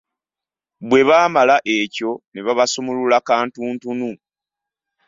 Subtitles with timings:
[0.87, 4.09] Bwe baamala ekyo, ne babasumulula kantuntunu.